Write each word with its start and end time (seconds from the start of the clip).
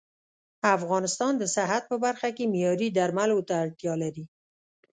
افغانستان 0.77 1.33
د 1.37 1.43
صحت 1.55 1.83
په 1.91 1.95
برخه 2.05 2.29
کې 2.37 2.43
معياري 2.51 2.89
درملو 2.97 3.39
ته 3.47 3.53
اړتيا 3.63 3.93
لري 4.03 4.25